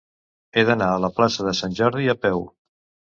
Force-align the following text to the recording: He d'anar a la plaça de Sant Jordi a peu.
He 0.53 0.61
d'anar 0.69 0.87
a 0.93 1.03
la 1.03 1.11
plaça 1.19 1.45
de 1.47 1.53
Sant 1.59 1.75
Jordi 1.81 2.09
a 2.15 2.17
peu. 2.25 2.41